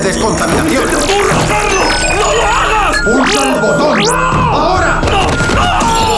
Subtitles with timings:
[0.00, 0.84] de descontaminación.
[0.86, 1.88] ¡Burro, Carlos!
[2.14, 2.98] ¡No lo hagas!
[3.04, 4.02] ¡Pulsa el botón!
[4.14, 5.00] ¡Ahora!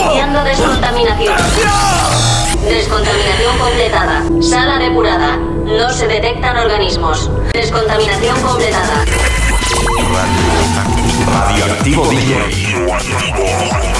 [0.02, 1.34] Iniciando descontaminación.
[2.68, 4.22] Descontaminación completada.
[4.42, 5.36] Sala depurada.
[5.36, 7.30] No se detectan organismos.
[7.52, 9.04] Descontaminación completada.
[11.32, 13.99] Radioactivo DJ.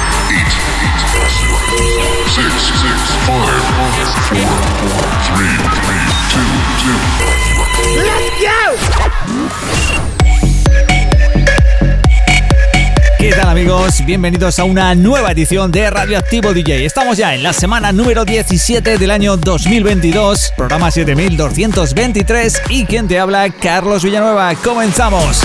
[13.17, 14.03] ¿Qué tal amigos?
[14.03, 16.85] Bienvenidos a una nueva edición de Radioactivo DJ.
[16.85, 23.19] Estamos ya en la semana número 17 del año 2022, programa 7223 y quien te
[23.19, 24.55] habla, Carlos Villanueva.
[24.55, 25.41] Comenzamos.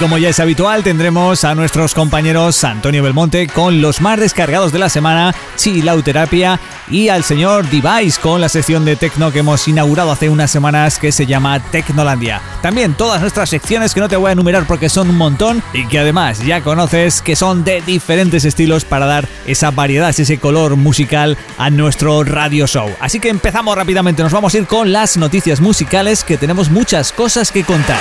[0.00, 4.78] Como ya es habitual, tendremos a nuestros compañeros Antonio Belmonte con los más descargados de
[4.78, 6.58] la semana, Chilauterapia,
[6.90, 10.98] y al señor Device con la sección de Tecno que hemos inaugurado hace unas semanas
[10.98, 12.40] que se llama Tecnolandia.
[12.62, 15.86] También todas nuestras secciones que no te voy a enumerar porque son un montón y
[15.86, 20.76] que además ya conoces que son de diferentes estilos para dar esa variedad, ese color
[20.76, 22.88] musical a nuestro radio show.
[23.00, 27.12] Así que empezamos rápidamente, nos vamos a ir con las noticias musicales que tenemos muchas
[27.12, 28.00] cosas que contar.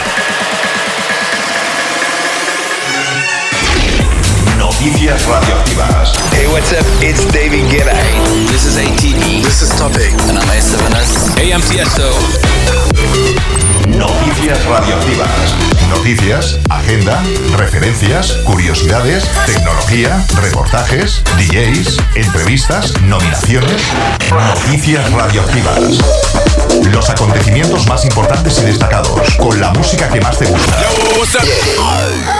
[4.79, 6.13] Noticias radioactivas.
[6.31, 6.85] Hey, what's up?
[7.01, 7.93] It's David Guetta.
[8.47, 9.43] This is ATE.
[9.43, 10.13] This is Topic.
[10.29, 11.37] And I'm A7S.
[11.37, 12.09] Hey, I'm Tiesto.
[13.89, 15.29] Noticias radioactivas.
[15.89, 17.21] Noticias, agenda,
[17.57, 23.81] referencias, curiosidades, tecnología, reportajes, DJs, entrevistas, nominaciones.
[24.31, 25.99] Noticias radioactivas.
[26.93, 30.77] Los acontecimientos más importantes y destacados, con la música que más te gusta.
[31.17, 32.38] What's up?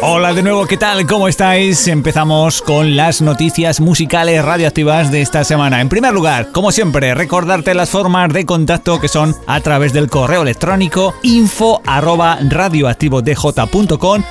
[0.00, 1.06] Hola de nuevo, ¿qué tal?
[1.06, 1.88] ¿Cómo estáis?
[1.88, 5.80] Empezamos con las noticias musicales radioactivas de esta semana.
[5.80, 10.08] En primer lugar, como siempre, recordarte las formas de contacto que son a través del
[10.08, 11.82] correo electrónico info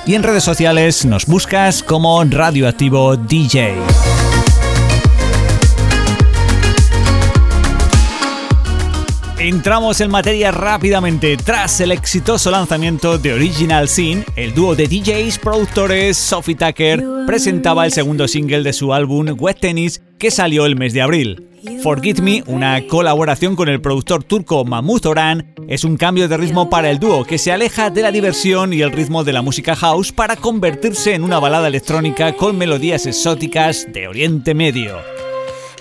[0.06, 3.74] y en redes sociales nos buscas como Radioactivo DJ.
[9.48, 11.38] Entramos en materia rápidamente.
[11.38, 17.86] Tras el exitoso lanzamiento de Original Sin, el dúo de DJs productores Sophie Tucker presentaba
[17.86, 21.48] el segundo single de su álbum Wet Tennis que salió el mes de abril.
[21.82, 26.68] Forget Me, una colaboración con el productor turco Mahmoud Orhan, es un cambio de ritmo
[26.68, 29.74] para el dúo que se aleja de la diversión y el ritmo de la música
[29.74, 35.17] house para convertirse en una balada electrónica con melodías exóticas de Oriente Medio.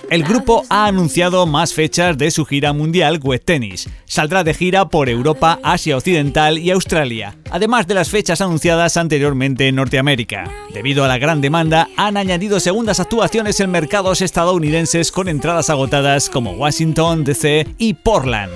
[0.10, 3.90] El grupo ha anunciado más fechas de su gira mundial Wet Tennis.
[4.06, 9.68] Saldrá de gira por Europa, Asia Occidental y Australia, además de las fechas anunciadas anteriormente
[9.68, 10.50] en Norteamérica.
[10.74, 16.30] Debido a la gran demanda, han añadido segundas actuaciones en mercados estadounidenses con entradas agotadas
[16.30, 18.54] como Washington, DC y Portland.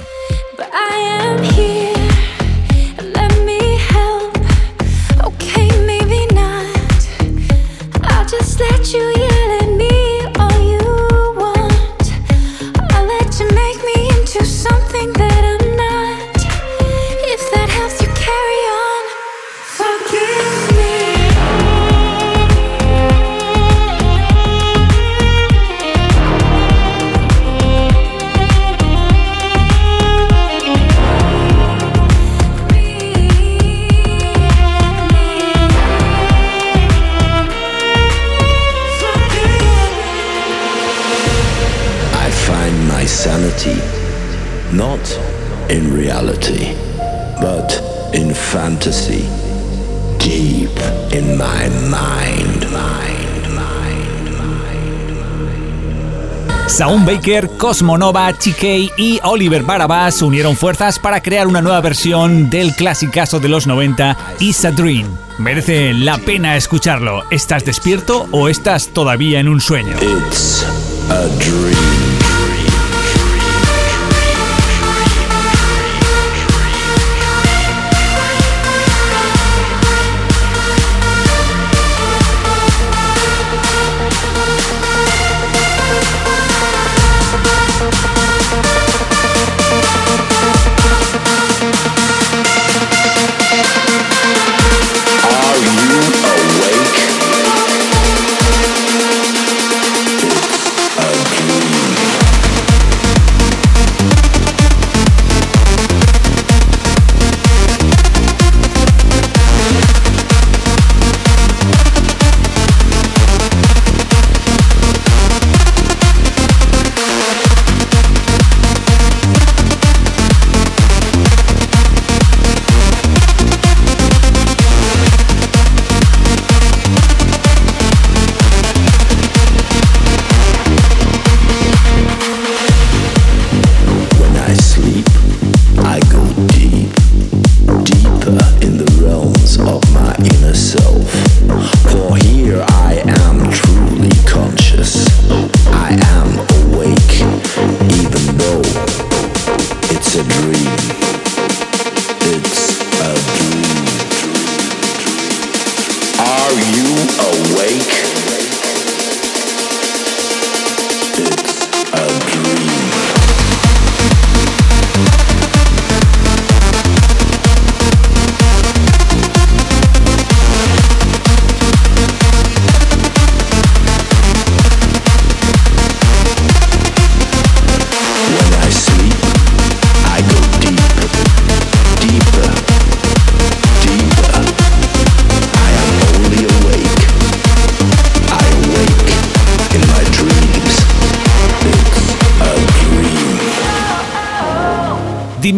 [56.81, 58.63] Saun Baker, Cosmonova, TK
[58.97, 64.17] y Oliver Barabas unieron fuerzas para crear una nueva versión del clasicazo de los 90,
[64.39, 65.05] Is a Dream.
[65.37, 67.23] Merece la pena escucharlo.
[67.29, 69.93] ¿Estás despierto o estás todavía en un sueño?
[70.01, 70.65] It's
[71.11, 72.10] a dream.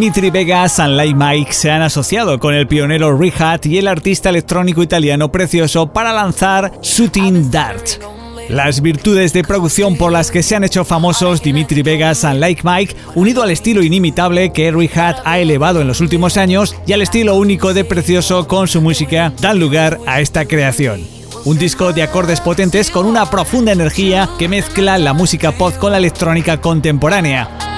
[0.03, 4.27] Dimitri Vegas y Like Mike se han asociado con el pionero Rihat y el artista
[4.27, 8.01] electrónico italiano Precioso para lanzar Shooting Dart.
[8.49, 12.63] Las virtudes de producción por las que se han hecho famosos Dimitri Vegas y Like
[12.65, 17.01] Mike, unido al estilo inimitable que Rihat ha elevado en los últimos años y al
[17.01, 20.99] estilo único de Precioso con su música, dan lugar a esta creación.
[21.45, 25.93] Un disco de acordes potentes con una profunda energía que mezcla la música pop con
[25.93, 27.72] la electrónica contemporánea.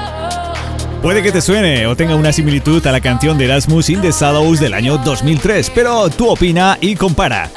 [1.01, 4.11] Puede que te suene o tenga una similitud a la canción de Erasmus in the
[4.11, 7.51] Shadows del año 2003, pero tú opina y compara.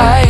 [0.00, 0.29] spill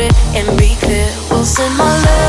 [0.00, 1.08] it and be clear.
[1.30, 2.21] We'll send my love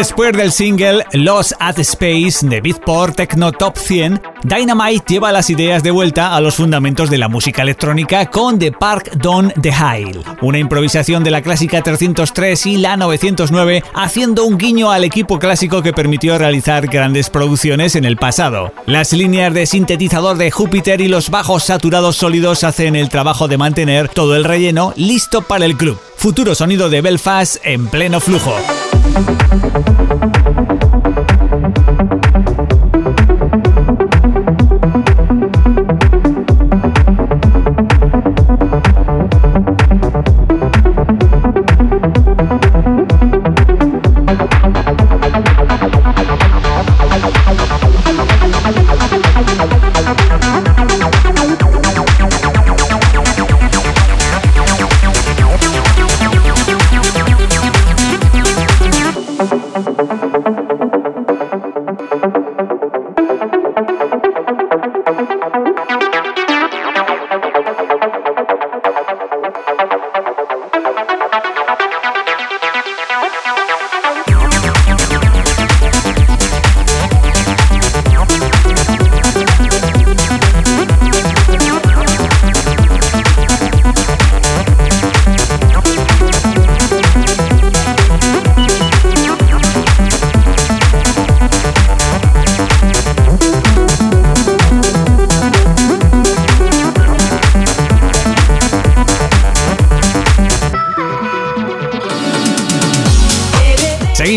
[0.00, 5.82] Después del single Lost at Space de Beatport Techno Top 100, Dynamite lleva las ideas
[5.82, 10.22] de vuelta a los fundamentos de la música electrónica con The Park Don The Hile,
[10.40, 15.82] una improvisación de la clásica 303 y la 909, haciendo un guiño al equipo clásico
[15.82, 18.72] que permitió realizar grandes producciones en el pasado.
[18.86, 23.58] Las líneas de sintetizador de Júpiter y los bajos saturados sólidos hacen el trabajo de
[23.58, 26.00] mantener todo el relleno listo para el club.
[26.16, 28.54] Futuro sonido de Belfast en pleno flujo.
[29.12, 30.39] Thank you.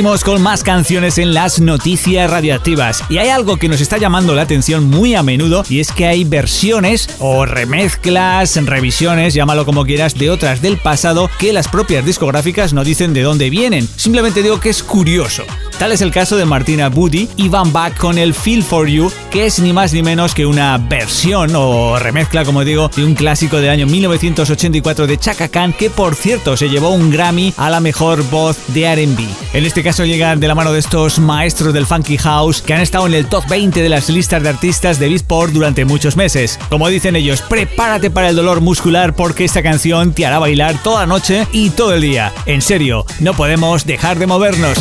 [0.04, 4.42] Con más canciones en las noticias radioactivas y hay algo que nos está llamando la
[4.42, 10.16] atención muy a menudo y es que hay versiones o remezclas, revisiones, llámalo como quieras,
[10.16, 13.88] de otras del pasado que las propias discográficas no dicen de dónde vienen.
[13.96, 15.46] Simplemente digo que es curioso.
[15.78, 19.12] Tal es el caso de Martina Booty y Van Back con el Feel for You,
[19.32, 23.16] que es ni más ni menos que una versión o remezcla, como digo, de un
[23.16, 27.70] clásico del año 1984 de Chaka Khan, que por cierto se llevó un Grammy a
[27.70, 29.56] la mejor voz de RB.
[29.56, 32.82] En este caso llegan de la mano de estos maestros del Funky House que han
[32.82, 36.60] estado en el top 20 de las listas de artistas de Beatport durante muchos meses.
[36.70, 41.02] Como dicen ellos, prepárate para el dolor muscular porque esta canción te hará bailar toda
[41.02, 42.32] la noche y todo el día.
[42.46, 44.78] En serio, no podemos dejar de movernos.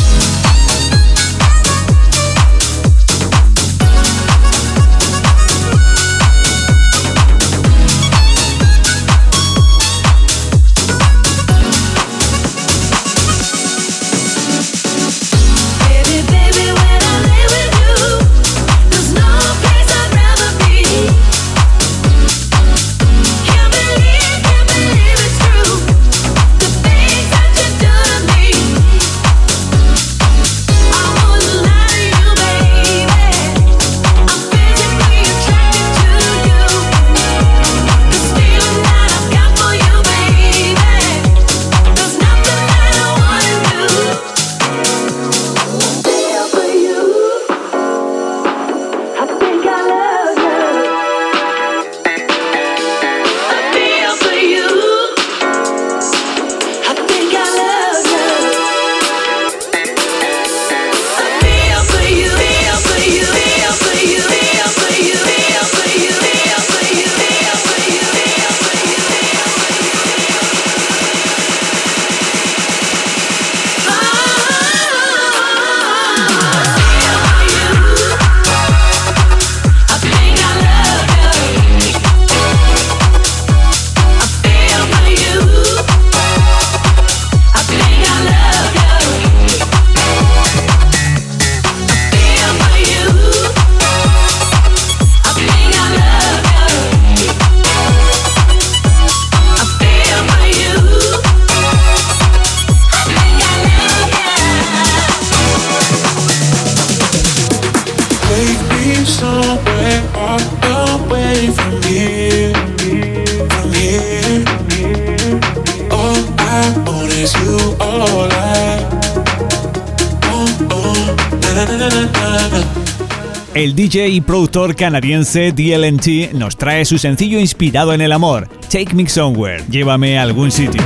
[124.75, 130.23] Canadiense DLNT nos trae su sencillo inspirado en el amor, Take Me Somewhere, llévame a
[130.23, 130.81] algún sitio.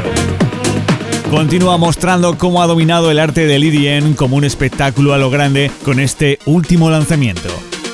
[1.30, 5.70] Continúa mostrando cómo ha dominado el arte del EDM como un espectáculo a lo grande
[5.84, 7.50] con este último lanzamiento.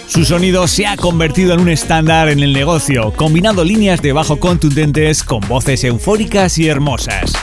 [0.08, 4.38] Su sonido se ha convertido en un estándar en el negocio, combinando líneas de bajo
[4.38, 7.34] contundentes con voces eufóricas y hermosas.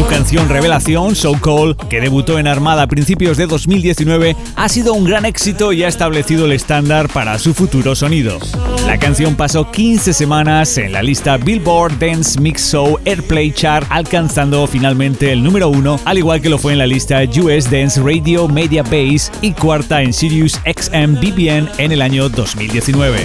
[0.00, 4.94] Su canción Revelación, So Cold, que debutó en Armada a principios de 2019, ha sido
[4.94, 8.38] un gran éxito y ha establecido el estándar para su futuro sonido.
[8.86, 14.66] La canción pasó 15 semanas en la lista Billboard Dance Mix Show Airplay Chart, alcanzando
[14.66, 18.48] finalmente el número uno, al igual que lo fue en la lista US Dance Radio
[18.48, 23.18] Media Base y cuarta en Sirius XM BBN en el año 2019.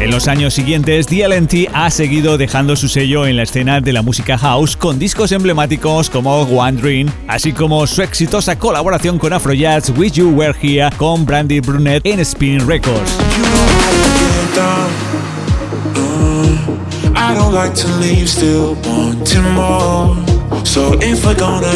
[0.00, 4.02] En los años siguientes, DLNT ha seguido dejando su sello en la escena de la
[4.02, 9.90] música house con discos emblemáticos como One Dream, así como su exitosa colaboración con Afrojazz
[9.96, 13.18] With You Were Here con Brandy Brunet en Spin Records.
[17.16, 18.28] I don't like to leave.
[18.28, 18.76] So
[21.00, 21.22] if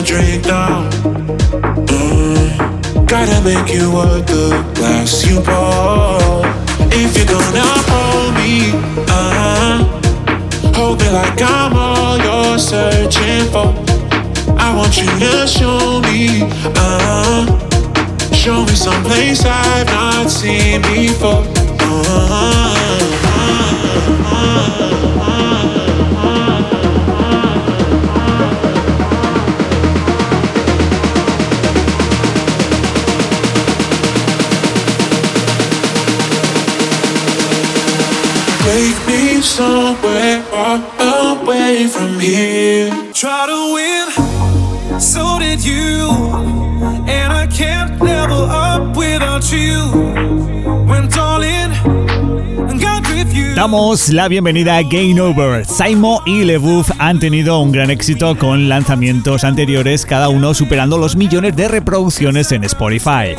[0.05, 0.45] drink
[1.88, 3.91] mm, gotta make you
[4.75, 6.62] glass you pour.
[6.90, 8.72] If you're gonna hold me,
[9.08, 9.84] uh,
[10.74, 13.74] hold me like I'm all you're searching for.
[14.58, 16.42] I want you to show me,
[16.76, 17.46] uh,
[18.32, 21.44] show me someplace I've not seen before.
[21.80, 22.72] Uh,
[38.64, 42.90] Take me somewhere far away from here.
[43.12, 46.11] Try to win, so did you.
[47.07, 50.23] And I can't level up without you.
[53.54, 55.64] Damos la bienvenida a Game Over.
[55.64, 61.16] Saimo y LeBouf han tenido un gran éxito con lanzamientos anteriores, cada uno superando los
[61.16, 63.34] millones de reproducciones en Spotify.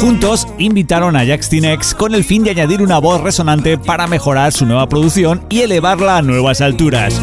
[0.00, 4.52] Juntos invitaron a Jackson X con el fin de añadir una voz resonante para mejorar
[4.52, 7.20] su nueva producción y elevarla a nuevas alturas.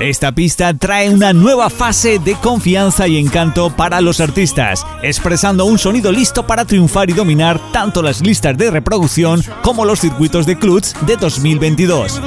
[0.00, 5.78] Esta pista trae una nueva fase de confianza y encanto para los artistas, expresando un
[5.78, 10.56] sonido listo para triunfar y dominar tanto las listas de reproducción como los circuitos de
[10.56, 12.18] clubs de 2022.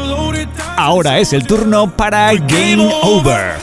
[0.77, 3.53] Ahora es el turno para Game Over.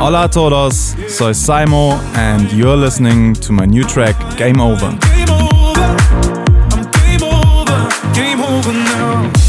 [0.00, 4.96] Hola a todos, soy Saimo and you're listening to my new track Game Over.
[8.60, 9.39] Over now.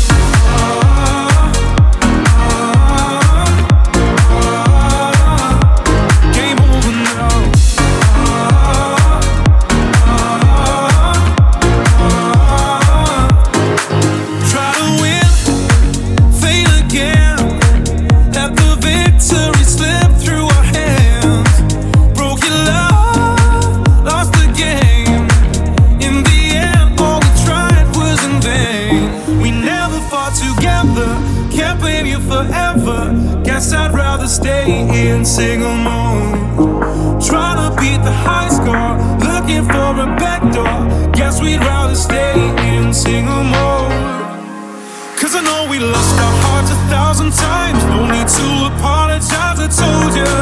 [48.42, 50.34] To apologize, I told you.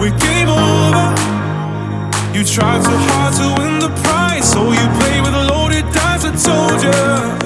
[0.00, 1.06] We game over.
[2.36, 6.24] You tried so hard to win the prize, so you play with a loaded dice,
[6.24, 7.39] I told you.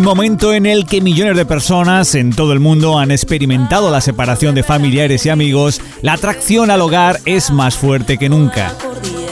[0.00, 4.00] Un momento en el que millones de personas en todo el mundo han experimentado la
[4.00, 8.74] separación de familiares y amigos, la atracción al hogar es más fuerte que nunca.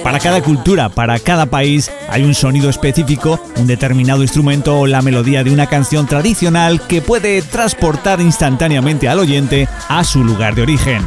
[0.05, 5.01] Para cada cultura, para cada país, hay un sonido específico, un determinado instrumento o la
[5.01, 10.63] melodía de una canción tradicional que puede transportar instantáneamente al oyente a su lugar de
[10.63, 11.03] origen.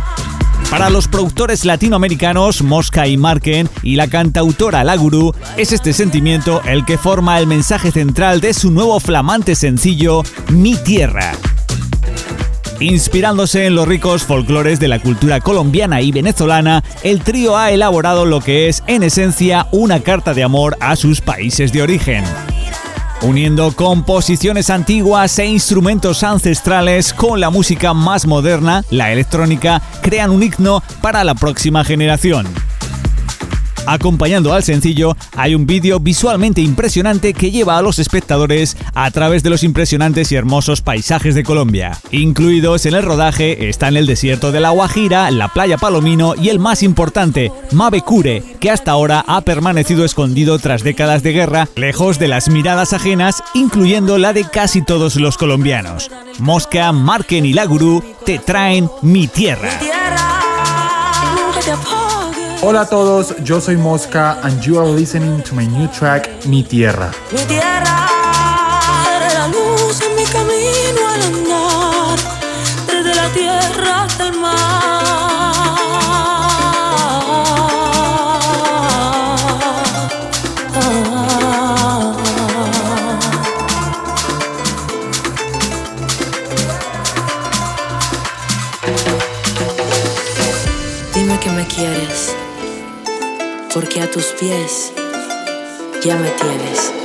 [0.70, 6.62] Para los productores latinoamericanos Mosca y Marken y la cantautora La Gurú, es este sentimiento
[6.66, 11.34] el que forma el mensaje central de su nuevo flamante sencillo Mi Tierra.
[12.80, 18.26] Inspirándose en los ricos folclores de la cultura colombiana y venezolana, el trío ha elaborado
[18.26, 22.24] lo que es, en esencia, una carta de amor a sus países de origen.
[23.22, 30.44] Uniendo composiciones antiguas e instrumentos ancestrales con la música más moderna, la electrónica, crean un
[30.44, 32.71] himno para la próxima generación.
[33.86, 39.44] Acompañando al sencillo hay un vídeo visualmente impresionante que lleva a los espectadores a través
[39.44, 41.98] de los impresionantes y hermosos paisajes de Colombia.
[42.12, 46.60] Incluidos en el rodaje están el desierto de la Guajira, la playa Palomino y el
[46.60, 52.28] más importante, Mavecure, que hasta ahora ha permanecido escondido tras décadas de guerra, lejos de
[52.28, 56.12] las miradas ajenas, incluyendo la de casi todos los colombianos.
[56.40, 59.72] Mosca, Marken y la Gurú te traen Mi Tierra.
[62.64, 66.62] Hola a todos, yo soy Mosca and you are listening to my new track Mi
[66.62, 67.12] Tierra.
[67.32, 68.08] Mi tierra,
[69.34, 72.20] la luz en mi camino al andar,
[72.86, 74.81] desde la tierra hasta el Dime
[93.92, 94.94] porque a tus pies
[96.02, 97.01] ya me tienes.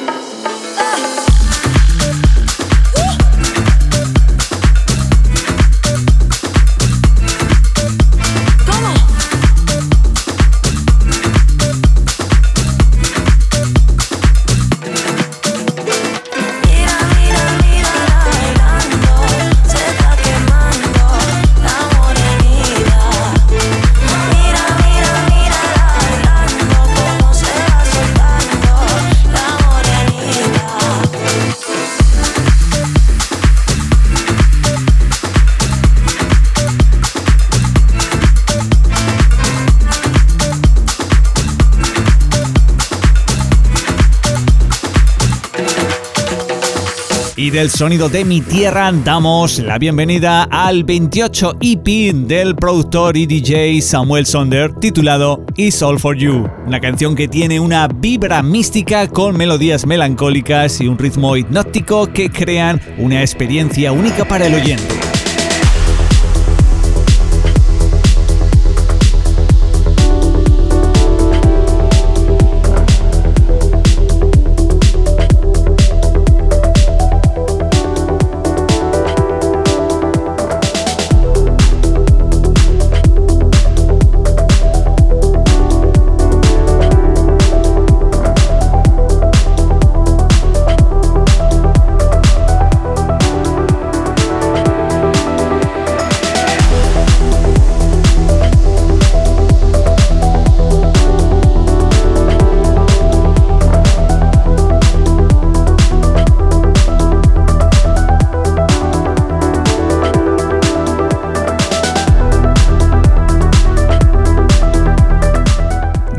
[47.46, 53.26] Y del sonido de mi tierra damos la bienvenida al 28 EP del productor y
[53.26, 59.06] DJ Samuel Sonder titulado It's All For You, una canción que tiene una vibra mística
[59.06, 64.95] con melodías melancólicas y un ritmo hipnótico que crean una experiencia única para el oyente.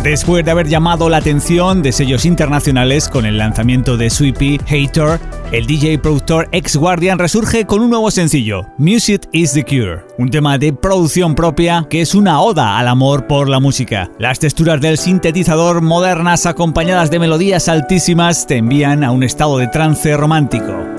[0.07, 4.61] Después de haber llamado la atención de sellos internacionales con el lanzamiento de su EP
[4.65, 5.19] Hater,
[5.51, 10.29] el DJ productor ex Guardian resurge con un nuevo sencillo, Music is the Cure, un
[10.29, 14.09] tema de producción propia que es una oda al amor por la música.
[14.17, 19.67] Las texturas del sintetizador modernas acompañadas de melodías altísimas te envían a un estado de
[19.67, 20.96] trance romántico.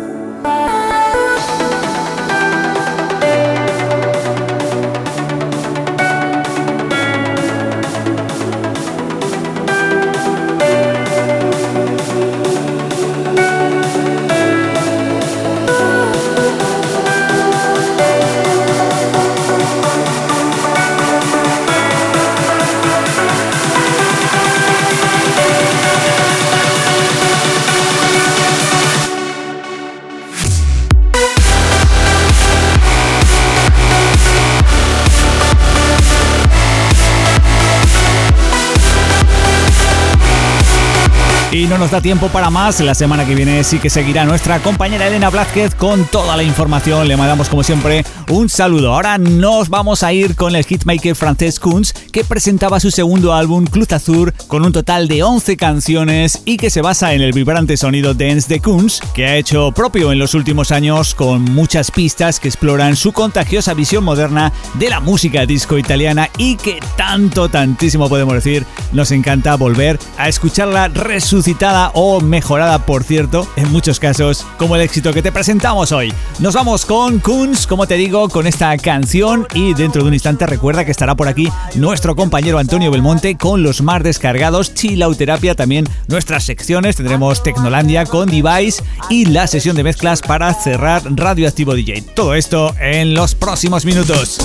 [41.78, 42.80] No nos da tiempo para más.
[42.80, 47.06] La semana que viene sí que seguirá nuestra compañera Elena Blázquez con toda la información.
[47.06, 48.94] Le mandamos como siempre un saludo.
[48.94, 53.64] Ahora nos vamos a ir con el hitmaker francés Kunz que presentaba su segundo álbum
[53.64, 57.76] Cluz Azur con un total de 11 canciones y que se basa en el vibrante
[57.76, 62.40] sonido dance de Kunz que ha hecho propio en los últimos años con muchas pistas
[62.40, 68.08] que exploran su contagiosa visión moderna de la música disco italiana y que tanto, tantísimo
[68.08, 74.46] podemos decir, nos encanta volver a escucharla resucitar o mejorada, por cierto, en muchos casos,
[74.58, 76.12] como el éxito que te presentamos hoy.
[76.38, 80.46] Nos vamos con Kunz, como te digo, con esta canción y dentro de un instante
[80.46, 85.86] recuerda que estará por aquí nuestro compañero Antonio Belmonte con los más descargados, Chilauterapia, también
[86.06, 92.02] nuestras secciones, tendremos Tecnolandia con Device y la sesión de mezclas para cerrar Radioactivo DJ.
[92.14, 94.38] Todo esto en los próximos minutos.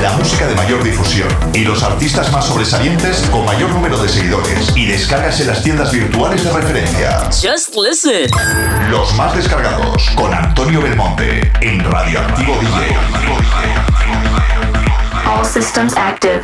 [0.00, 4.74] La música de mayor difusión y los artistas más sobresalientes con mayor número de seguidores
[4.74, 7.18] y descargas en las tiendas virtuales de referencia.
[7.26, 8.30] Just listen.
[8.90, 12.96] Los más descargados con Antonio Belmonte en Radioactivo DJ.
[15.26, 16.42] All systems active.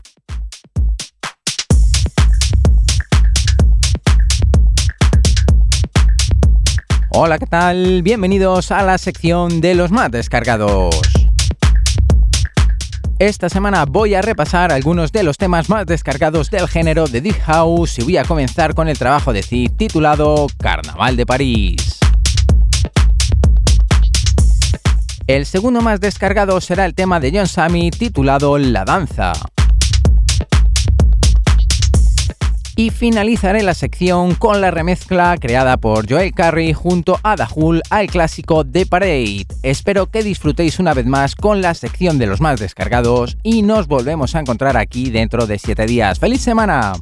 [7.09, 8.03] Hola, ¿qué tal?
[8.03, 11.18] Bienvenidos a la sección de los más descargados.
[13.19, 17.41] Esta semana voy a repasar algunos de los temas más descargados del género de Deep
[17.41, 21.99] House y voy a comenzar con el trabajo de Cid titulado Carnaval de París.
[25.27, 29.33] El segundo más descargado será el tema de John Sammy titulado La Danza.
[32.79, 38.07] Y finalizaré la sección con la remezcla creada por Joel Carey junto a Dahul al
[38.07, 39.47] clásico The Parade.
[39.65, 43.89] Espero que disfrutéis una vez más con la sección de los más descargados y nos
[43.89, 46.21] volvemos a encontrar aquí dentro de 7 días.
[46.21, 46.93] ¡Feliz semana!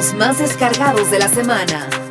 [0.00, 2.09] Los más descargados de la semana.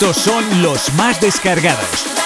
[0.00, 2.17] Estos son los más descargados.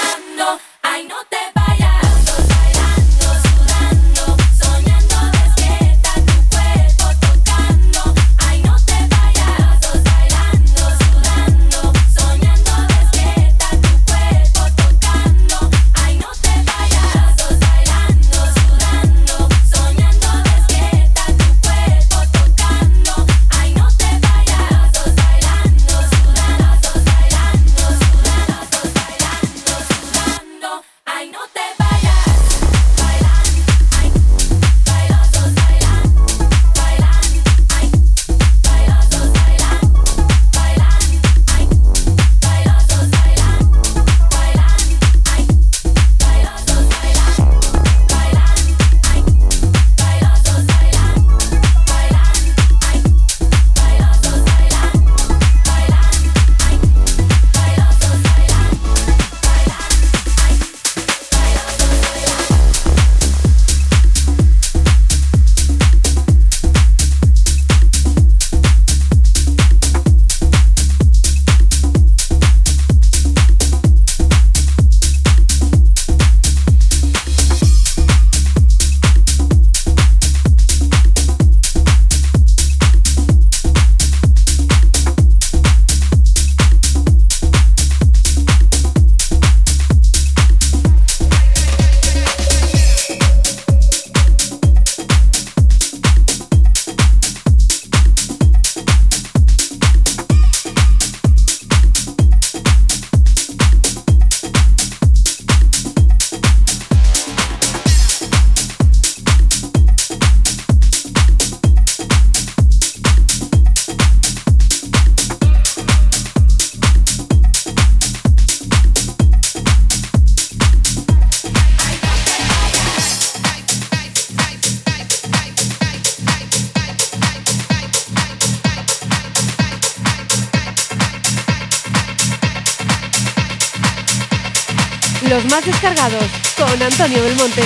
[135.32, 136.24] Los más descargados
[136.58, 137.62] con Antonio Belmonte.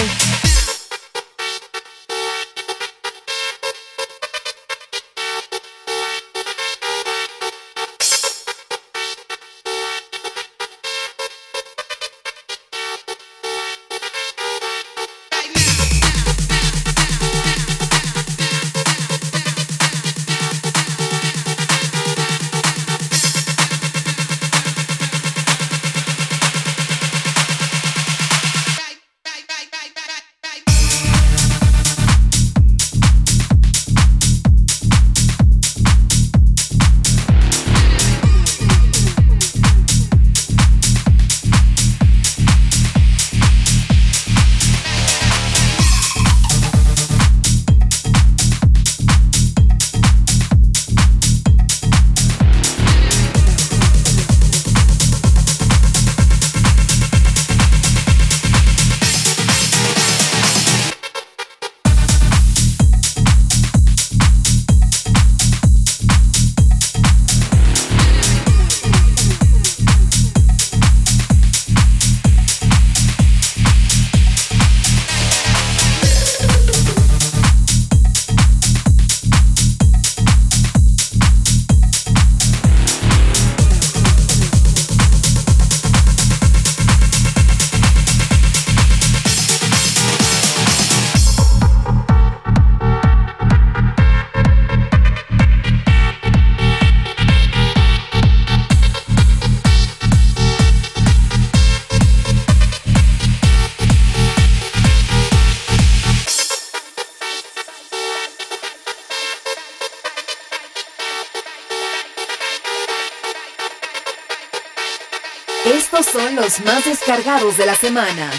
[116.64, 118.30] Más descargados de la semana.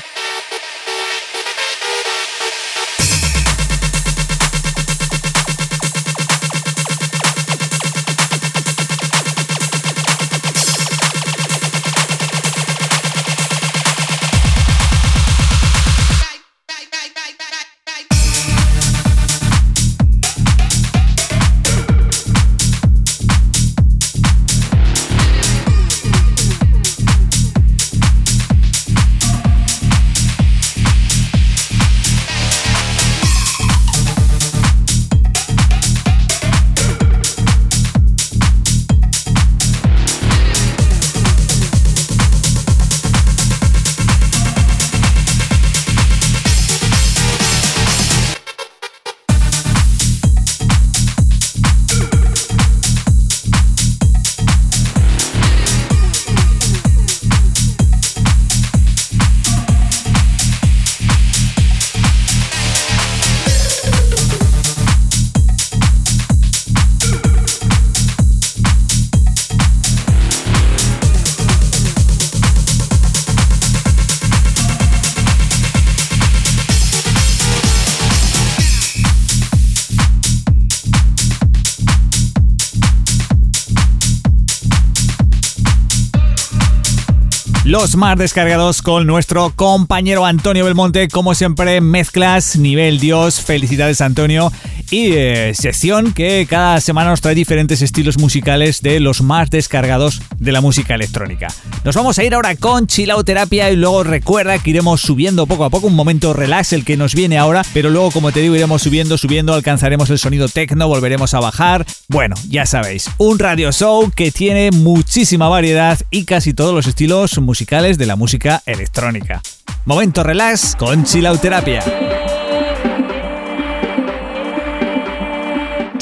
[87.82, 91.08] Los más descargados con nuestro compañero Antonio Belmonte.
[91.10, 93.40] Como siempre, mezclas, nivel Dios.
[93.40, 94.52] Felicidades, Antonio.
[94.90, 100.22] Y eh, sección que cada semana nos trae diferentes estilos musicales de los más descargados
[100.40, 101.48] de la música electrónica.
[101.84, 105.70] Nos vamos a ir ahora con Chilauterapia y luego recuerda que iremos subiendo poco a
[105.70, 105.88] poco.
[105.88, 109.18] Un momento relax el que nos viene ahora, pero luego, como te digo, iremos subiendo,
[109.18, 111.86] subiendo, alcanzaremos el sonido techno, volveremos a bajar.
[112.08, 117.38] Bueno, ya sabéis, un radio show que tiene muchísima variedad y casi todos los estilos
[117.40, 119.42] musicales de la música electrónica.
[119.86, 121.84] Momento relax con Chilauterapia.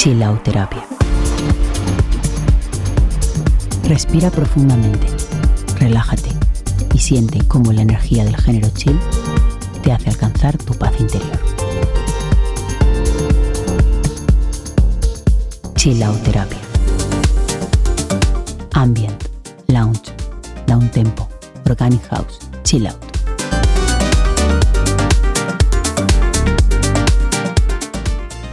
[0.06, 0.86] Chilauterapia.
[3.86, 5.08] Respira profundamente,
[5.80, 6.30] relájate
[6.94, 9.00] y siente cómo la energía del género chill
[9.82, 11.40] te hace alcanzar tu paz interior.
[15.74, 16.60] Chilauterapia.
[18.74, 19.24] Ambient,
[19.70, 20.14] lounge,
[20.68, 21.28] down tempo,
[21.68, 23.15] organic house, chill out.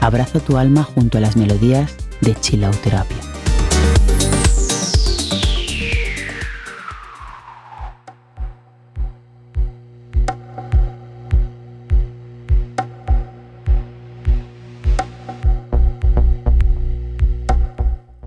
[0.03, 3.18] Abraza tu alma junto a las melodías de Chilauterapia.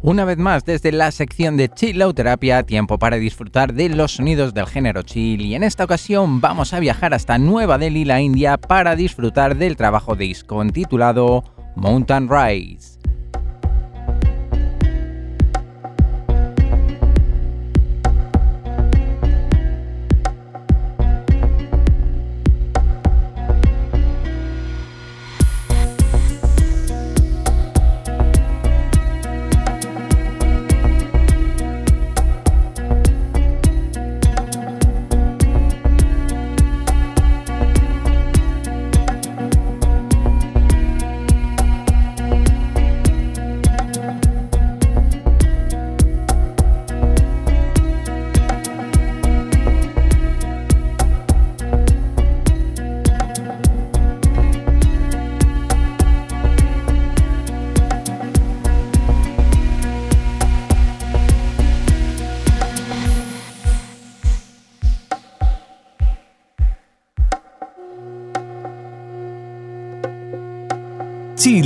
[0.02, 4.14] Una vez más, desde la sección de Chill Out Terapia, tiempo para disfrutar de los
[4.14, 8.22] sonidos del género chill y en esta ocasión vamos a viajar hasta Nueva Delhi, la
[8.22, 12.98] India, para disfrutar del trabajo de Iscon titulado Mountain Rise.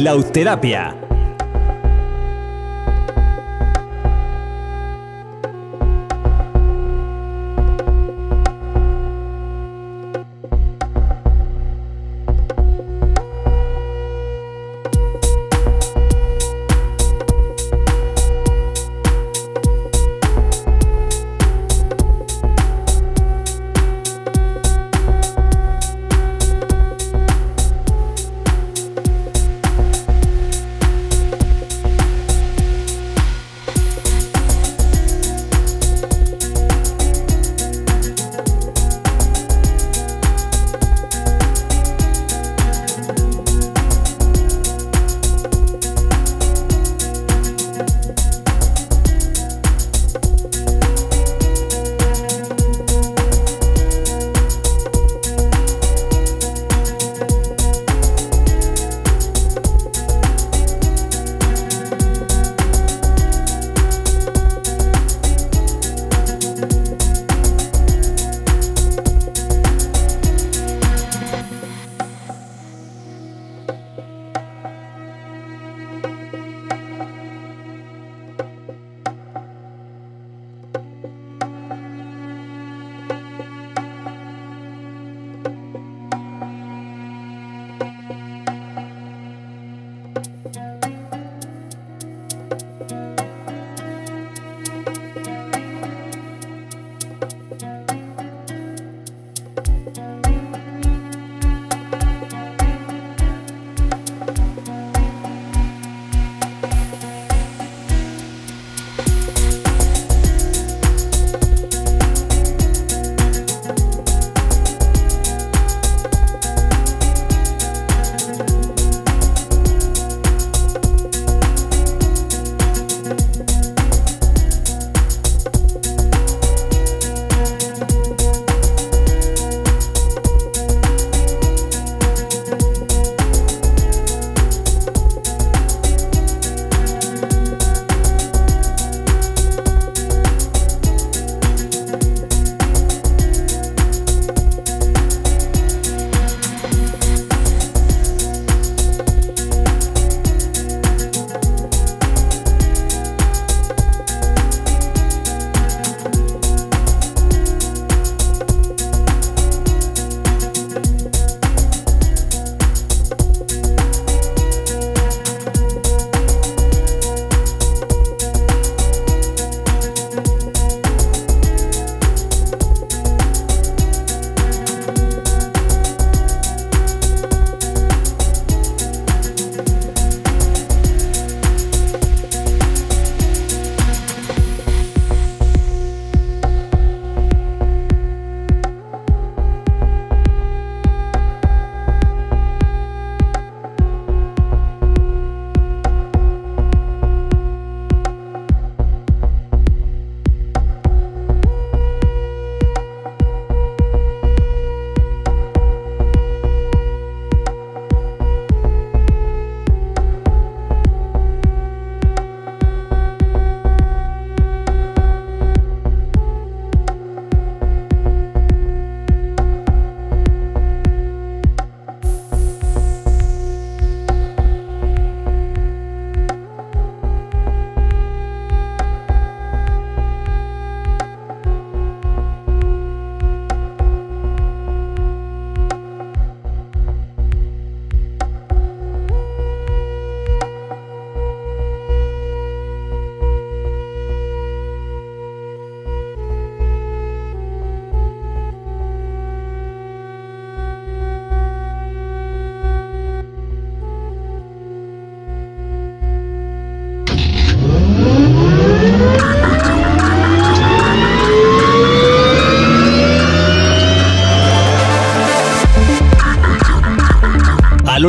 [0.10, 1.09] Lauterapia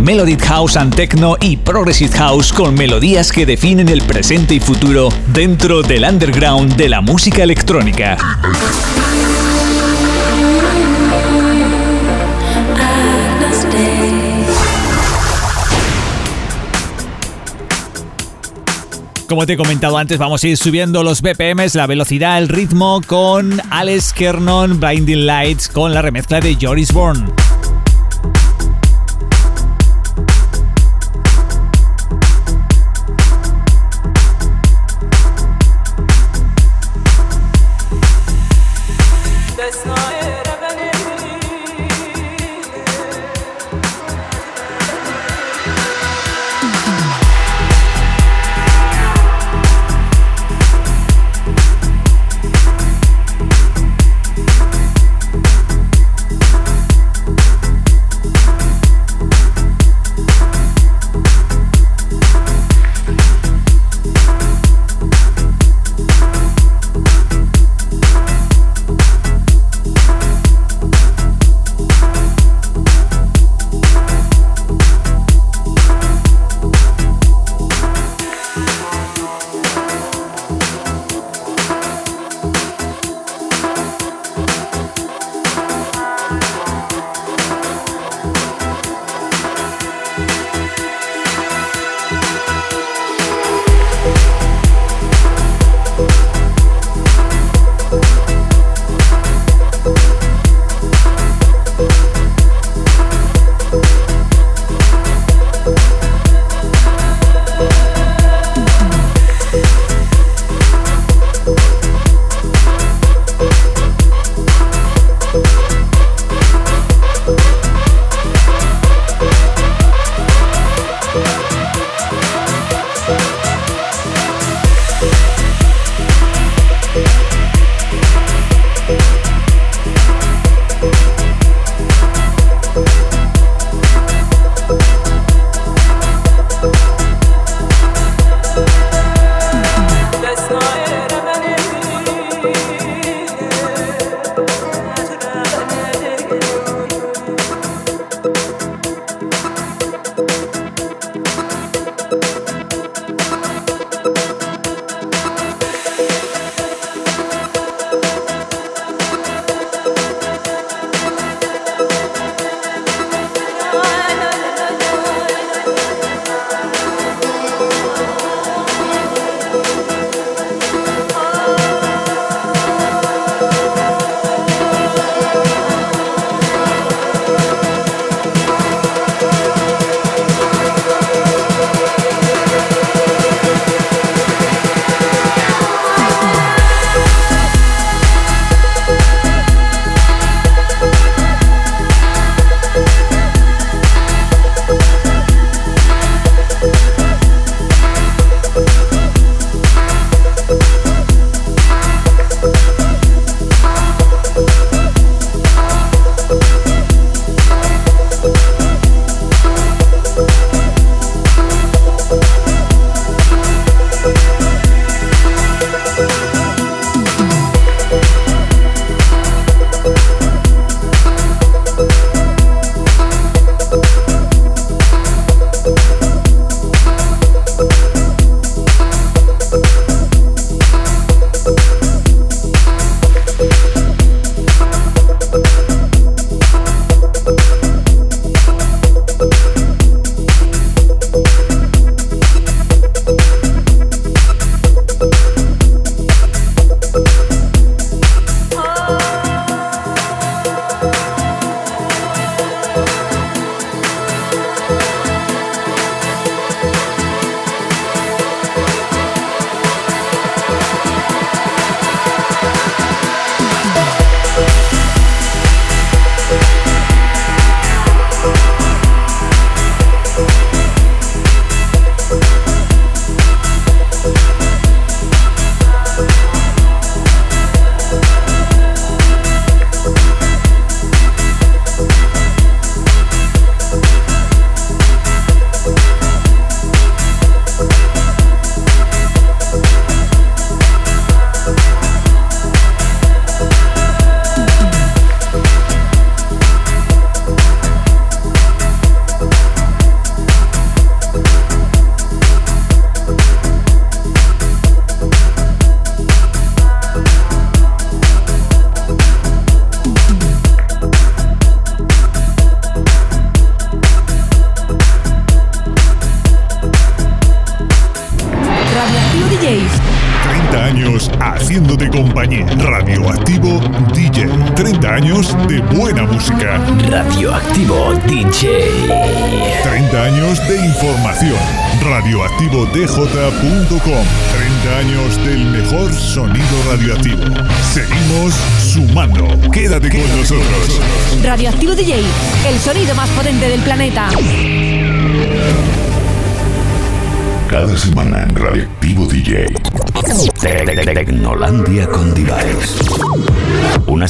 [0.00, 5.08] Melodic House and Techno y Progressive House con melodías que definen el presente y futuro
[5.28, 8.16] dentro del underground de la música electrónica.
[19.28, 23.00] Como te he comentado antes, vamos a ir subiendo los BPMs, la velocidad, el ritmo
[23.06, 27.24] con Alex Kernon, Blinding Lights, con la remezcla de Joris Bourne.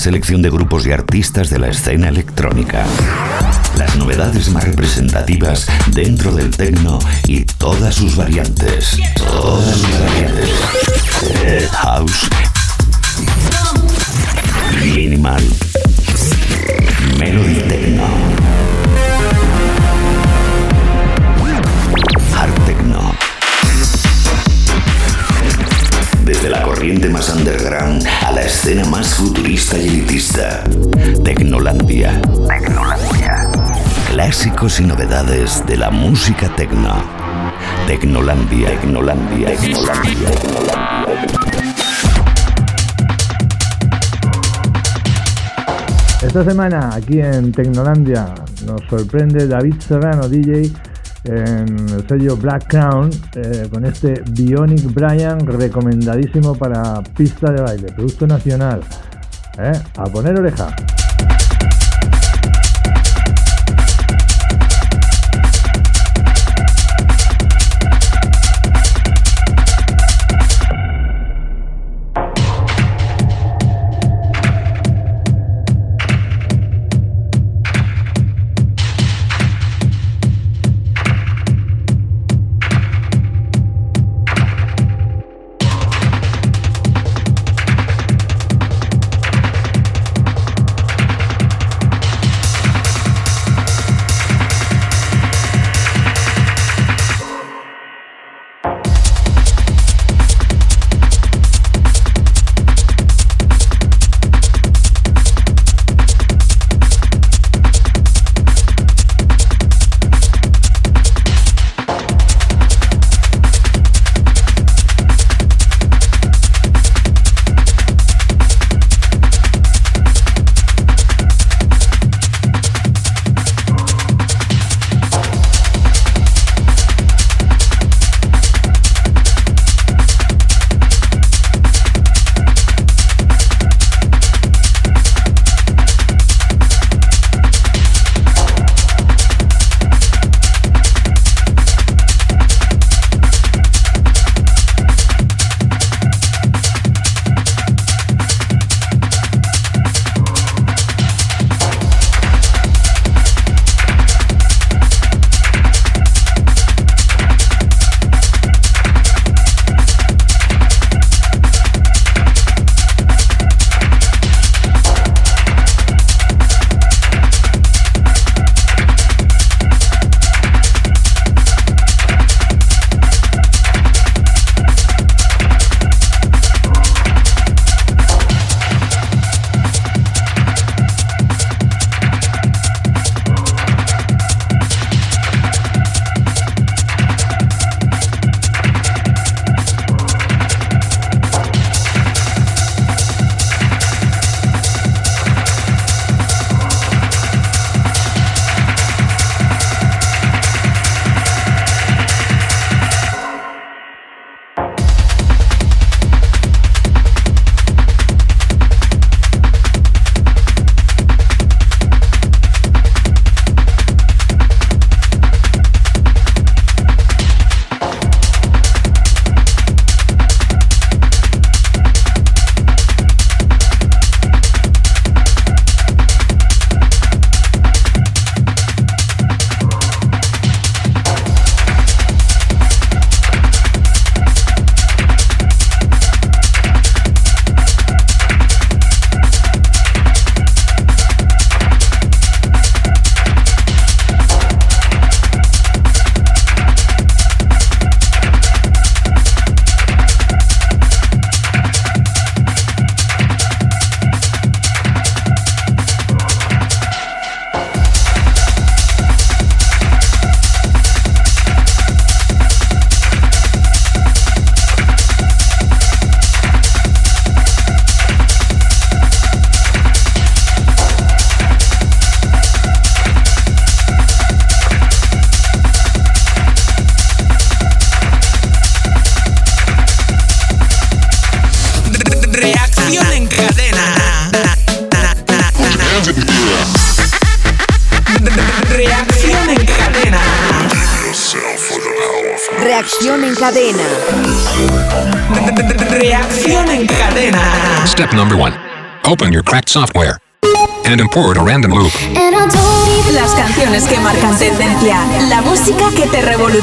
[0.04, 2.84] Selección de grupos y artistas de la escena electrónica.
[3.78, 8.98] Las novedades más representativas dentro del techno y todas sus variantes.
[9.16, 10.50] Todas sus variantes.
[11.70, 12.28] House.
[14.94, 15.42] Minimal.
[17.18, 18.06] Melody Techno.
[22.34, 23.23] Hard Techno.
[26.24, 30.64] Desde la corriente más underground a la escena más futurista y elitista.
[31.22, 32.18] Tecnolandia.
[32.48, 33.50] Tecnolandia.
[34.08, 36.94] Clásicos y novedades de la música tecno.
[37.86, 38.68] Tecnolandia.
[38.68, 39.48] Tecnolandia.
[39.48, 40.28] Tecnolandia.
[46.22, 50.72] Esta semana aquí en Tecnolandia nos sorprende David Serrano, DJ,
[51.24, 57.92] en el sello Black Crown, eh, con este Bionic Brian recomendadísimo para pista de baile,
[57.92, 58.80] producto nacional.
[59.58, 59.72] ¿Eh?
[59.96, 60.74] A poner oreja.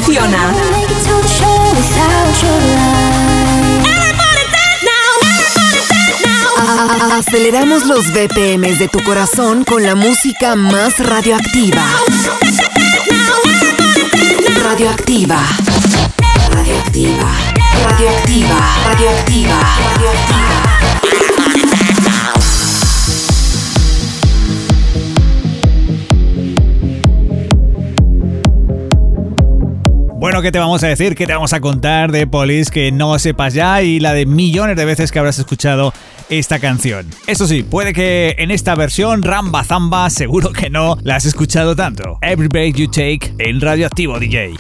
[0.02, 0.54] evoluciona.
[6.58, 11.84] A aceleramos los BPMs de tu corazón con la música más radioactiva.
[14.64, 15.40] Radioactiva.
[16.52, 17.32] Radioactiva.
[17.84, 18.60] Radioactiva.
[18.86, 19.60] Radioactiva.
[19.94, 20.51] radioactiva.
[30.42, 31.14] bueno, ¿qué te vamos a decir?
[31.14, 34.76] ¿Qué te vamos a contar de Police que no sepas ya y la de millones
[34.76, 35.94] de veces que habrás escuchado
[36.30, 37.06] esta canción?
[37.28, 41.76] Eso sí, puede que en esta versión Ramba Zamba seguro que no la has escuchado
[41.76, 42.18] tanto.
[42.22, 44.56] Every Break You Take en Radioactivo DJ.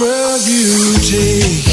[0.00, 1.69] Beauty.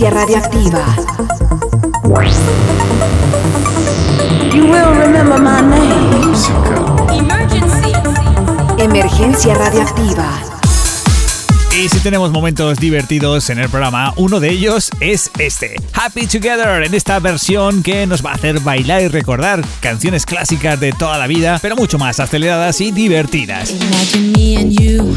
[0.00, 0.96] Emergencia radioactiva.
[4.54, 6.34] You will remember my name.
[8.78, 10.42] Emergencia radioactiva.
[11.78, 16.82] Y si tenemos momentos divertidos en el programa, uno de ellos es este, Happy Together,
[16.82, 21.18] en esta versión que nos va a hacer bailar y recordar canciones clásicas de toda
[21.18, 23.70] la vida, pero mucho más aceleradas y divertidas.
[23.70, 25.16] Imagine me and you,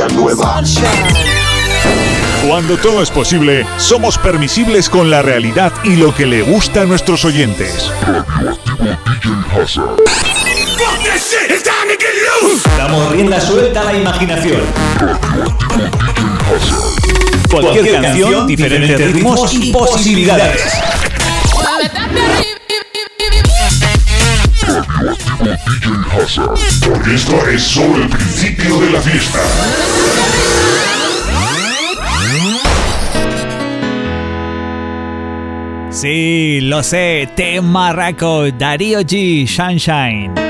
[0.00, 0.62] Villanueva.
[2.48, 6.84] Cuando todo es posible, somos permisibles con la realidad y lo que le gusta a
[6.86, 7.90] nuestros oyentes.
[12.78, 14.60] Damos rienda suelta a la imaginación.
[17.50, 20.80] Cualquier canción, diferentes ritmos y posibilidades.
[26.86, 29.38] Porque esto es solo el principio de la fiesta.
[35.90, 40.49] Sí, lo sé, Te Marraco, Darío G, Sunshine.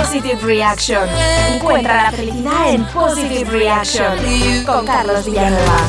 [0.00, 1.08] Positive Reaction.
[1.54, 5.86] Encuentra la felicidad en Positive Reaction con Carlos Villanueva.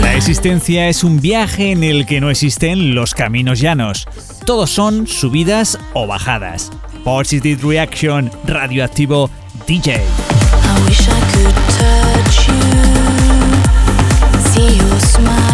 [0.00, 4.08] La existencia es un viaje en el que no existen los caminos llanos.
[4.44, 6.72] Todos son subidas o bajadas.
[7.04, 9.30] Positive Reaction, radioactivo
[9.68, 10.00] DJ.
[14.52, 15.49] See your smiling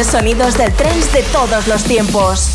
[0.00, 2.48] mejores sonidos del trance de todos los tiempos.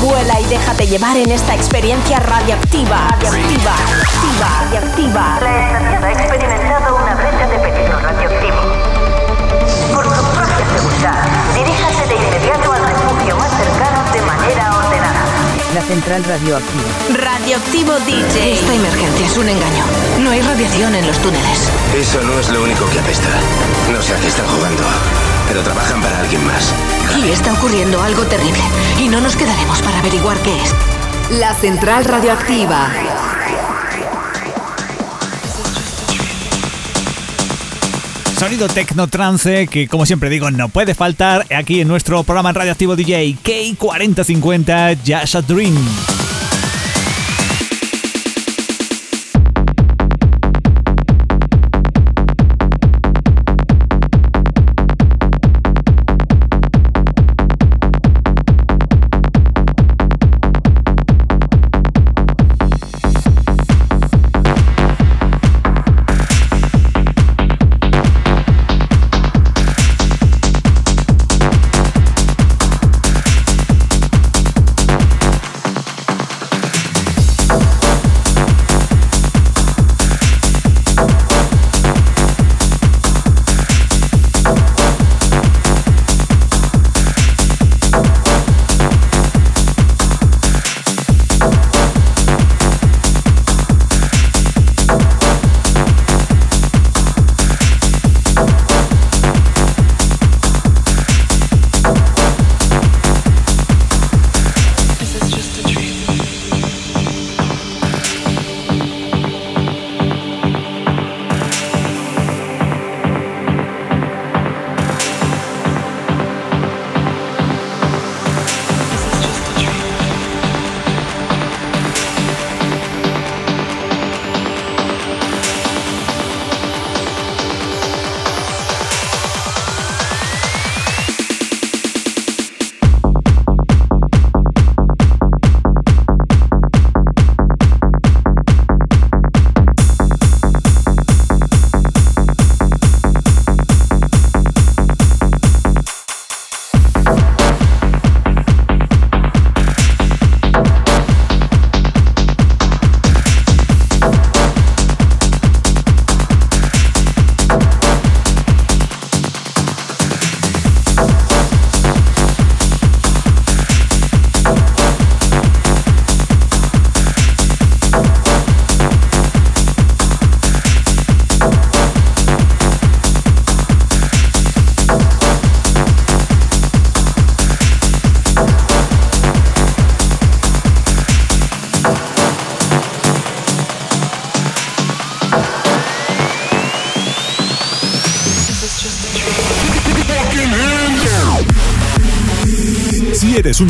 [0.00, 3.08] Vuela y déjate llevar en esta experiencia radioactiva.
[3.10, 3.74] Radioactiva.
[4.40, 5.38] Radioactiva.
[5.38, 5.38] Radioactiva.
[5.40, 8.56] La estación ha experimentado una brecha de peligro radioactivo.
[9.94, 11.24] Por su propia seguridad,
[11.54, 15.24] diríjase de inmediato al refugio más cercano de manera ordenada.
[15.74, 16.90] La central radioactiva.
[17.14, 18.54] Radioactivo DJ.
[18.54, 19.84] Esta emergencia es un engaño.
[20.20, 21.70] No hay radiación en los túneles.
[21.94, 23.28] Eso no es lo único que apesta.
[23.92, 24.82] No sé a qué están jugando,
[25.46, 26.72] pero trabajan para alguien más.
[27.16, 28.60] Y está ocurriendo algo terrible.
[28.98, 30.74] Y no nos quedaremos para averiguar qué es.
[31.38, 32.90] La Central Radioactiva.
[38.38, 42.96] Sonido tecno trance que, como siempre digo, no puede faltar aquí en nuestro programa radioactivo
[42.96, 45.74] DJ K4050 Jazz a Dream.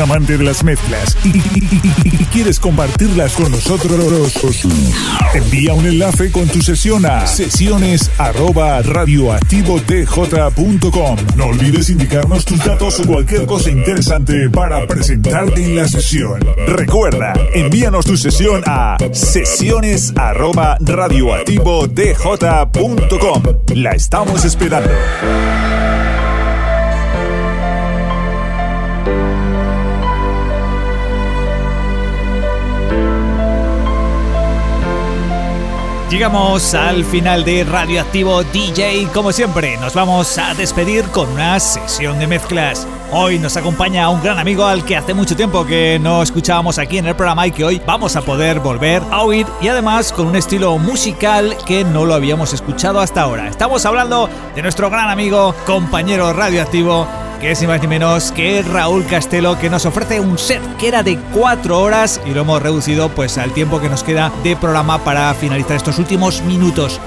[0.00, 1.42] Amante de las mezclas y,
[2.32, 4.64] quieres compartirlas con nosotros,
[5.34, 11.16] envía un enlace con tu sesión a sesiones arroba radioactivotj.com.
[11.36, 16.44] No olvides indicarnos tus datos o cualquier cosa interesante para presentarte en la sesión.
[16.66, 23.42] Recuerda, envíanos tu sesión a sesiones arroba radioactivotj.com.
[23.74, 24.90] La estamos esperando.
[36.14, 39.08] Llegamos al final de Radioactivo DJ.
[39.12, 42.86] Como siempre, nos vamos a despedir con una sesión de mezclas.
[43.10, 46.98] Hoy nos acompaña un gran amigo al que hace mucho tiempo que no escuchábamos aquí
[46.98, 50.28] en el programa y que hoy vamos a poder volver a oír y además con
[50.28, 53.48] un estilo musical que no lo habíamos escuchado hasta ahora.
[53.48, 57.08] Estamos hablando de nuestro gran amigo, compañero radioactivo,
[57.44, 60.88] que es ni más ni menos que Raúl Castelo, que nos ofrece un set que
[60.88, 64.56] era de 4 horas y lo hemos reducido pues al tiempo que nos queda de
[64.56, 66.98] programa para finalizar estos últimos minutos.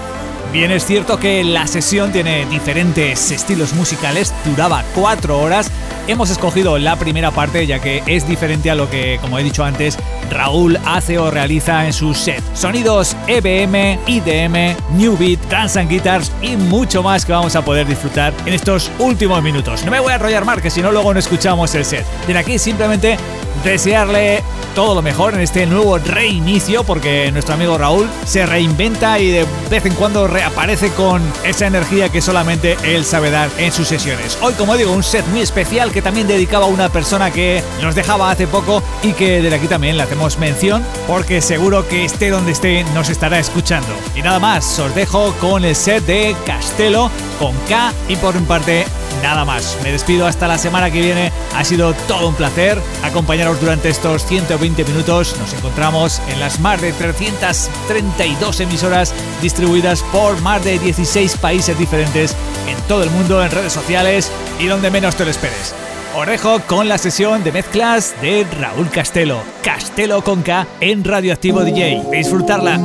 [0.53, 5.71] Bien es cierto que la sesión tiene diferentes estilos musicales, duraba 4 horas.
[6.07, 9.63] Hemos escogido la primera parte ya que es diferente a lo que, como he dicho
[9.63, 9.97] antes,
[10.29, 12.43] Raúl hace o realiza en su set.
[12.53, 17.87] Sonidos EBM, IDM, New Beat, Dance and Guitars y mucho más que vamos a poder
[17.87, 19.83] disfrutar en estos últimos minutos.
[19.83, 22.05] No me voy a enrollar más que si no luego no escuchamos el set.
[22.27, 23.17] De aquí simplemente
[23.63, 24.43] desearle
[24.75, 29.45] todo lo mejor en este nuevo reinicio porque nuestro amigo Raúl se reinventa y de
[29.71, 34.37] vez en cuando reaparece con esa energía que solamente él sabe dar en sus sesiones.
[34.39, 37.95] Hoy, como digo, un set muy especial que también dedicaba a una persona que nos
[37.95, 42.29] dejaba hace poco y que desde aquí también le hacemos mención porque seguro que esté
[42.29, 43.89] donde esté nos estará escuchando.
[44.15, 48.45] Y nada más, os dejo con el set de Castelo con K y por mi
[48.45, 48.85] parte
[49.21, 49.77] nada más.
[49.83, 51.33] Me despido hasta la semana que viene.
[51.55, 55.35] Ha sido todo un placer acompañaros durante estos 120 minutos.
[55.39, 62.33] Nos encontramos en las más de 332 emisoras distribuidas por más de 16 países diferentes
[62.65, 65.75] en todo el mundo, en redes sociales y donde menos te lo esperes.
[66.17, 71.63] Os dejo con la sesión de mezclas de Raúl Castelo, Castelo con K en Radioactivo
[71.63, 72.07] DJ.
[72.11, 72.79] Disfrutarla.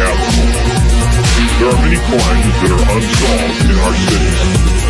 [0.00, 4.40] There are many crimes that are unsolved in our cities,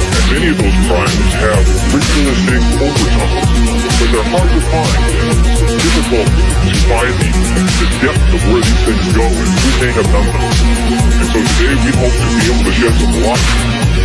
[0.07, 3.51] and many of those crimes have ritualistic overtones,
[3.91, 8.83] but they're hard to find and difficult to find the, the depth of where these
[8.87, 10.47] things go and who may have done them.
[10.95, 13.51] And so today we hope to be able to shed some light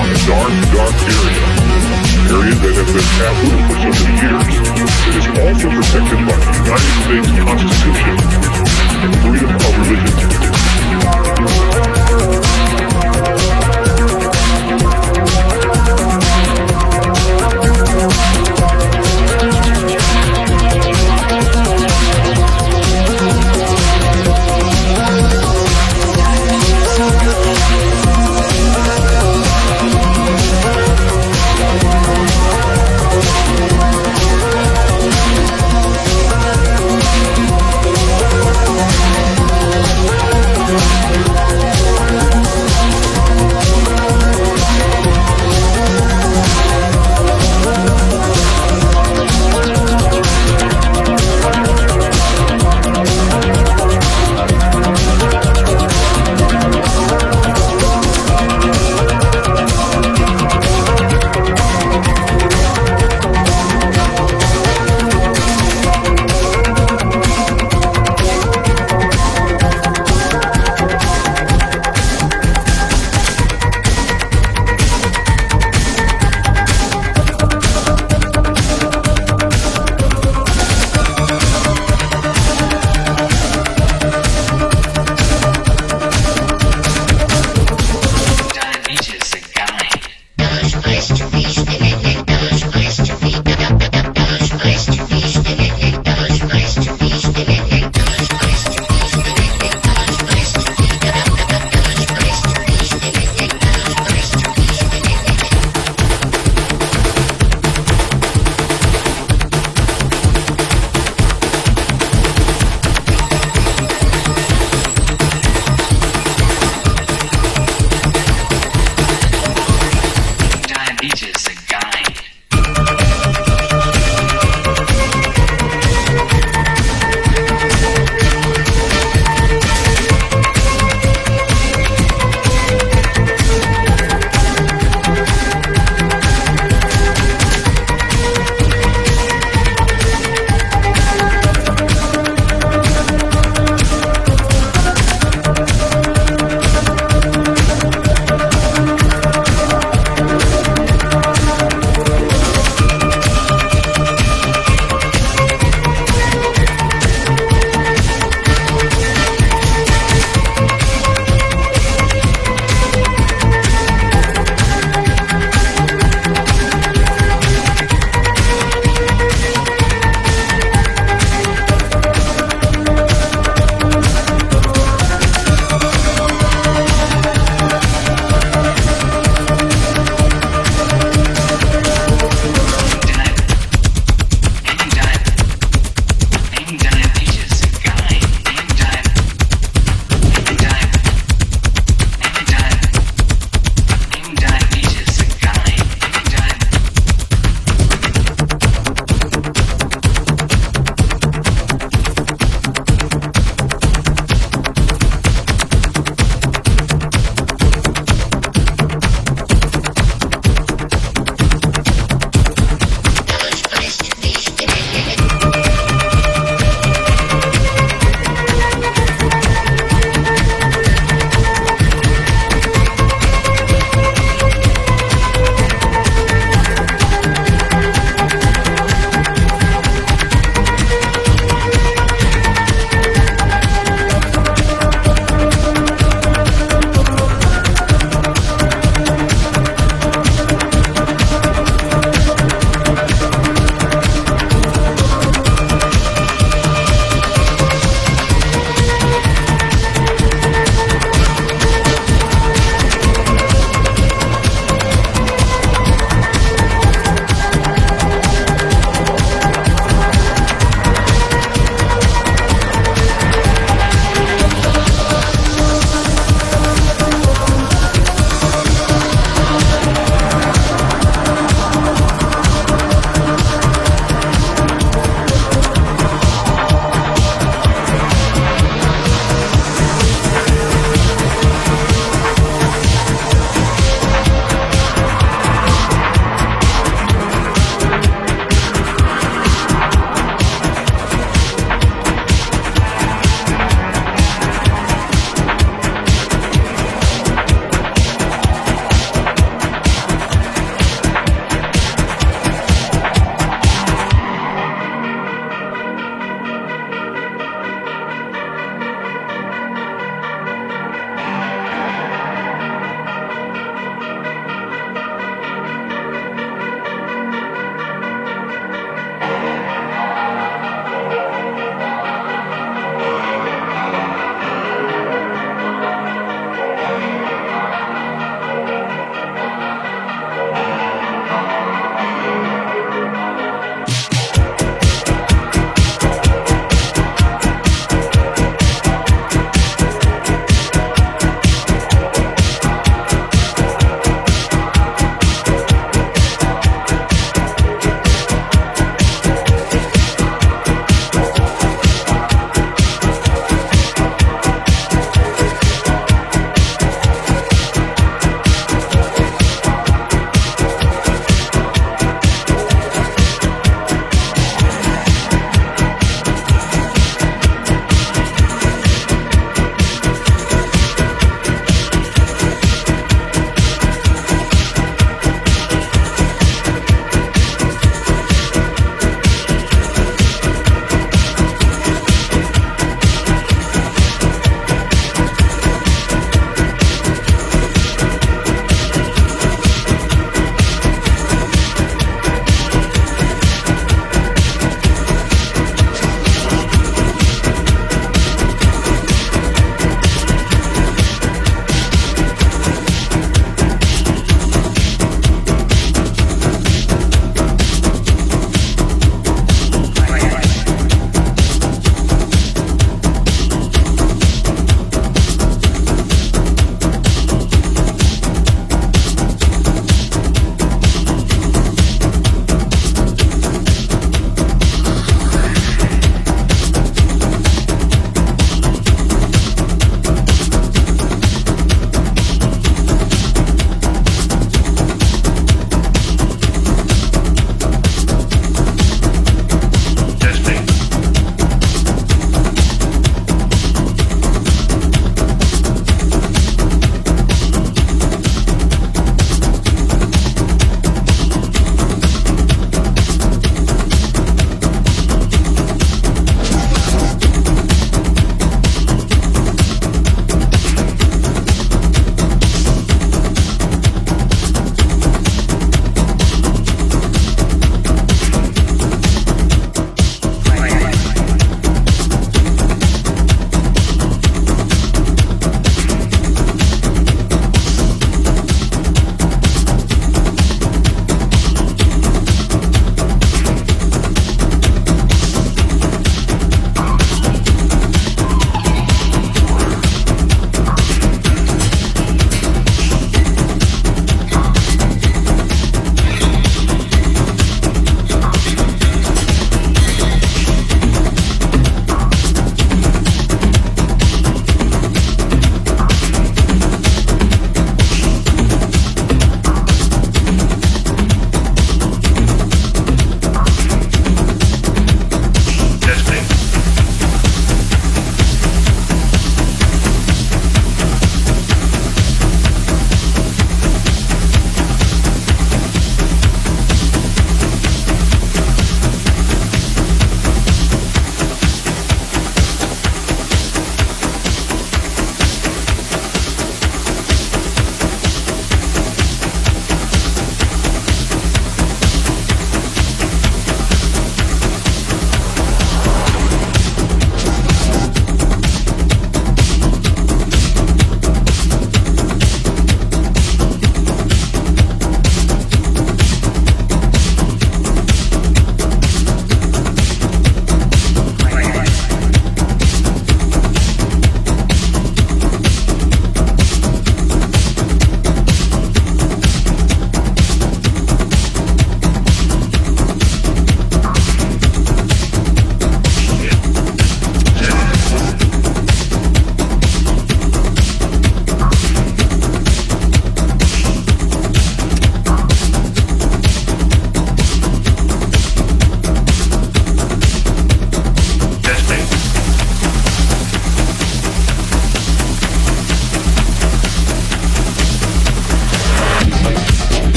[0.00, 4.48] on a dark, dark area, an area that has been taboo for so many years,
[4.64, 8.16] that is also protected by the United States Constitution
[9.04, 10.65] and freedom of religion.
[10.88, 11.65] Thank you.